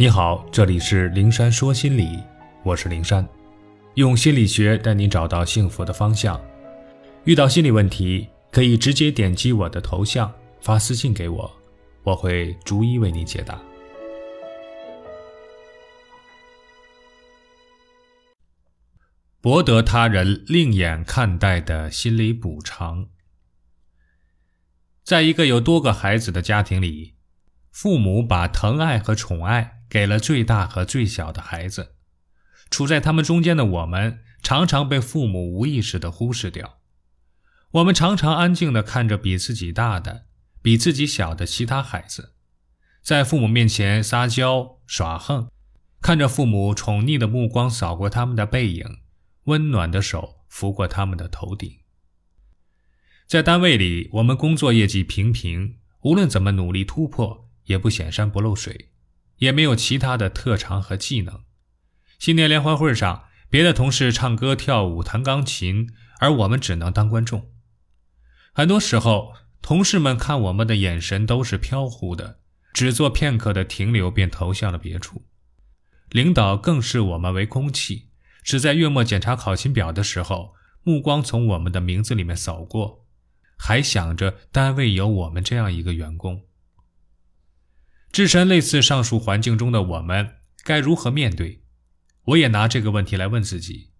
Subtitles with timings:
[0.00, 2.22] 你好，这里是灵山说心理，
[2.62, 3.28] 我是灵山，
[3.94, 6.40] 用心理学带你找到幸福的方向。
[7.24, 11.50] 遇到心理问题，可以直接点击我的头像发私信给我，
[12.04, 13.60] 我会逐一为你解答。
[19.40, 23.08] 博得他人另眼看待的心理补偿，
[25.02, 27.16] 在一个有多个孩子的家庭里，
[27.72, 29.74] 父母把疼爱和宠爱。
[29.88, 31.94] 给了最大和最小的孩子，
[32.70, 36.78] 处在他们中间的我们，常常被父母无意识地忽视掉。
[37.72, 40.26] 我们常常安静地看着比自己大的、
[40.62, 42.34] 比自己小的其他孩子，
[43.02, 45.50] 在父母面前撒娇耍横，
[46.00, 49.00] 看着父母宠溺的目光扫过他们的背影，
[49.44, 51.78] 温暖的手拂过他们的头顶。
[53.26, 58.87] 在单位里，我们工作业绩平平，无论怎么努力突破，也不显山不漏水。
[59.38, 61.42] 也没有其他的特长和技能。
[62.18, 65.88] 新年联欢会上，别的同事唱歌、跳舞、弹钢琴，
[66.20, 67.50] 而我们只能当观众。
[68.52, 72.40] 很多时候，同事们看我们的眼神都是飘忽的，
[72.72, 75.24] 只做片刻的停留，便投向了别处。
[76.10, 78.08] 领导更视我们为空气，
[78.42, 83.06] 只在月末检查考勤表的时候，目光从我们的名字里面扫过，
[83.56, 86.47] 还想着单位有我们这样一个员工。
[88.18, 91.62] 置身类似上述环境中的我们该如何面对？
[92.24, 93.90] 我也拿这个问题来问自己。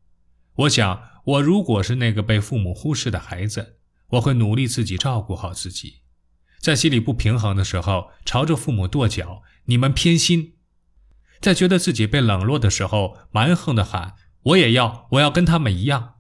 [0.57, 3.77] 我想，我如果是那个被父母忽视的孩子，
[4.09, 6.01] 我会努力自己照顾好自己。
[6.61, 10.55] 在心里不平衡的时候，朝着父母跺脚：“你们偏心！”
[11.41, 16.15] 在觉得自己被冷落的时候，蛮横地喊：“我也要，我要跟他们一样！”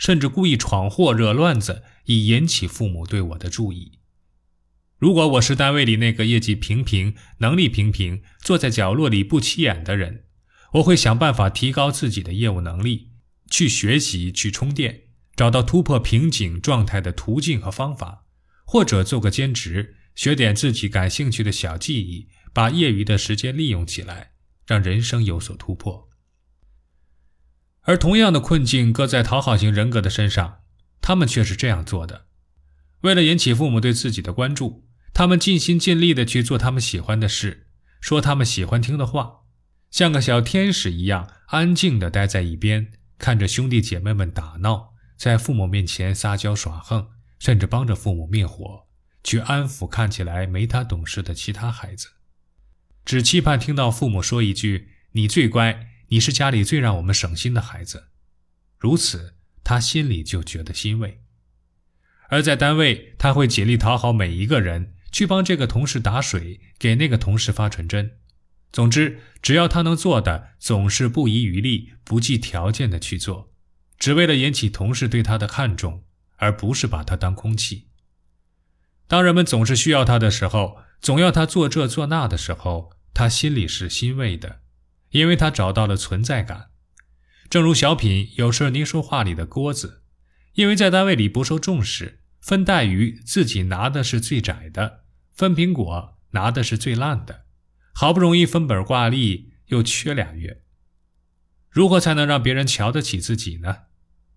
[0.00, 3.98] 甚至故意闯祸、惹乱子，以引起父母对我的注意。
[5.04, 10.24] 如果我是单位里那个业绩平平、能力平平、坐在角落里不起眼的人，
[10.72, 13.10] 我会想办法提高自己的业务能力，
[13.50, 15.02] 去学习、去充电，
[15.36, 18.24] 找到突破瓶颈状态的途径和方法，
[18.64, 24.30] 或者做个兼职，学点自己感兴趣的小技艺，把业余的时间利用起来，
[24.66, 26.08] 让人生有所突破。
[27.82, 30.60] 而同样的困境搁在讨好型人格的身上，
[31.02, 32.28] 他们却是这样做的：
[33.02, 34.83] 为了引起父母对自己的关注。
[35.14, 37.68] 他们尽心尽力地去做他们喜欢的事，
[38.00, 39.44] 说他们喜欢听的话，
[39.88, 48.88] 像个小天使一样安静地待在一边，看着兄弟姐妹们打闹，在父母面前撒娇耍横，甚至帮着父母灭火，
[49.22, 52.08] 去安抚看起来没他懂事的其他孩子，
[53.04, 58.08] 只期盼听到父母说一句：“你最乖，你是家里最让我们省心的孩子。”
[58.76, 61.20] 如此，他心里就觉得欣慰。
[62.28, 64.93] 而在单位，他会竭力讨好每一个人。
[65.14, 68.16] 去帮这个同事打水，给那个同事发传真。
[68.72, 73.54] 总之，只要他能做的，总是不遗余力、不计条件的去做，
[73.96, 76.02] 只为了引起同事对他的看重，
[76.38, 77.86] 而不是把他当空气。
[79.06, 84.62] 当人们总是需要他的时候，总要他做这做那的时候，他心里是欣慰的，
[85.10, 86.70] 因为他找到了存在感。
[87.48, 90.02] 正如小品有事您说话里的郭子，
[90.54, 95.03] 因为在单位里不受重视，分待遇自己拿的是最窄的。
[95.34, 97.44] 分苹果拿的是最烂的，
[97.92, 100.62] 好不容易分本挂历，又缺俩月。
[101.68, 103.78] 如何才能让别人瞧得起自己呢？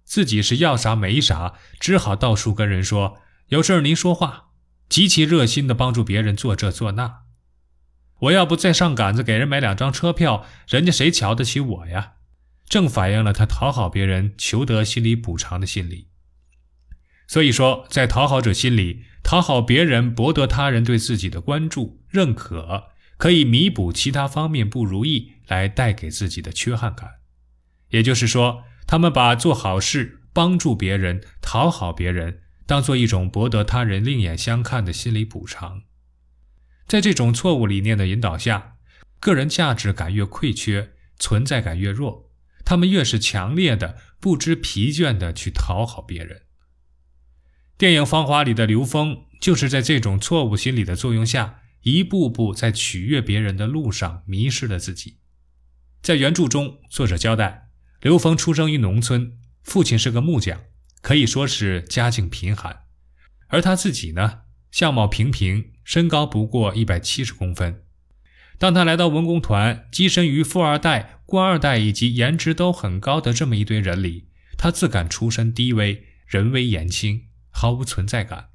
[0.04, 3.20] 自己是要啥没啥，只好到处跟人说
[3.50, 4.50] 有事儿您说话，
[4.90, 7.20] 极其热心的帮助别人做这做那。
[8.22, 12.14] 我要不再上杆子给人买两张车票，人家谁瞧得起我呀？
[12.68, 16.10] 正反映了他讨好别人、求得心理补偿的心理。
[17.28, 27.10] 所以说，在讨好者心里，讨好别人，博得他人对自己的关注、认可，可以弥补其他方面不如意来带给自己的缺憾感。
[27.90, 35.82] 也就是说，他们把做好事、帮助别人、讨好别人，当做一种博得他人另眼相看的心理补偿。
[36.88, 38.76] 在这种错误理念的引导下，
[39.20, 42.32] 个人价值感越亏缺，存在感越弱，
[42.64, 46.44] 他们越是强烈的、不知疲倦的去讨好别人。
[47.78, 55.18] 电影《芳华》里的刘峰就是在这种错误心理的作用下，一步步在取悦别人的路上迷失了自己。
[56.02, 57.70] 在原著中，作者交代，
[58.02, 60.60] 刘峰出生于农村，父亲是个木匠，
[61.04, 62.80] 可以说是家境贫寒。
[63.50, 64.40] 而他自己呢，
[64.72, 67.84] 相貌平平，身高不过一百七十公分。
[68.58, 77.26] 当他来到文工团，跻身于富二代、官二代以及颜值都很高的这么一堆人里，他自感出身低微，人微言轻。
[77.58, 78.50] 毫无存在感。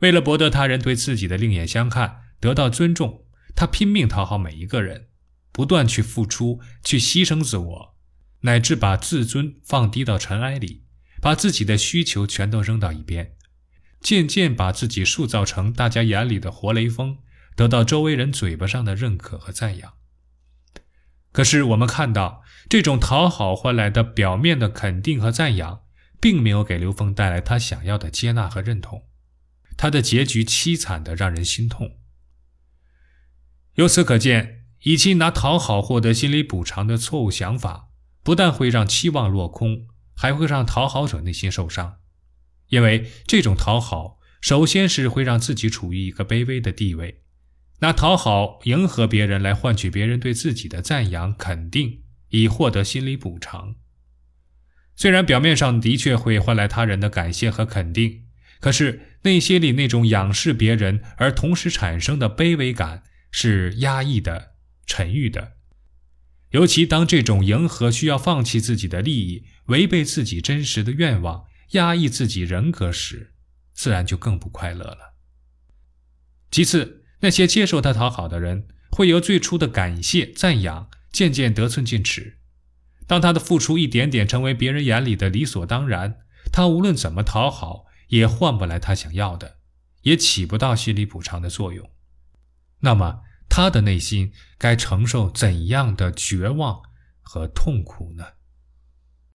[0.00, 3.24] 为了博得他人对自己的另眼相看，得到尊重，
[3.56, 5.08] 他拼命讨好每一个人，
[5.50, 7.96] 不断去付出，去牺牲自我，
[8.40, 10.84] 乃至把自尊放低到尘埃里，
[11.22, 13.36] 把自己的需求全都扔到一边，
[14.02, 17.16] 渐渐把自己塑造成大家眼里的活雷锋，
[17.56, 19.94] 得到周围人嘴巴上的认可和赞扬。
[21.32, 25.83] 可是我们看到，这种讨好换来的表面的肯定和赞扬，
[26.24, 29.02] 并没有给刘峰带来他想要的接纳和认同，
[29.76, 31.98] 他的结局凄惨的让人心痛。
[33.74, 37.90] 由此可见，以其拿讨好获得心理补偿的错误想法，
[38.22, 41.98] 不但会让期望落空，还会让讨好者内心受伤。
[42.68, 47.20] 因为这种讨好，首先是会让自己处于一个卑微的地位，
[47.80, 52.00] 拿讨好迎合别人来换取别人对自己的赞扬肯定，
[52.30, 53.74] 以获得心理补偿。
[54.96, 58.24] 虽然表面上的确会换来他人的感谢和肯定，
[58.60, 63.02] 可是内心里那种仰视别人而同时产生的卑微感。
[63.36, 64.52] 是压抑的、
[64.86, 65.54] 沉郁的，
[66.50, 73.32] 尤其当这种迎合需要放弃自己的利益、违背自己真实的愿望、压抑自己人格时，
[73.72, 75.16] 自然就更不快乐了。
[76.52, 82.38] 其次，那些接受他讨好的人，会由最初的感谢、赞扬，渐渐得寸进尺。
[83.06, 86.18] 当他的付出一点点成为别人眼里的理所当然，
[86.50, 89.58] 他无论怎么讨好，也换不来他想要的，
[90.02, 91.90] 也起不到心理补偿的作用。
[92.80, 96.82] 那么，他的内心该承受怎样的绝望
[97.20, 98.24] 和痛苦呢？